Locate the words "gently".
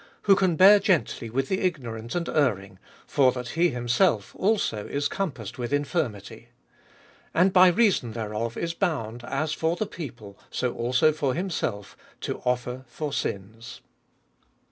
0.79-1.29